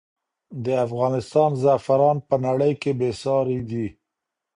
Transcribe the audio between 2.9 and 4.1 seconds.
بې ساری دی.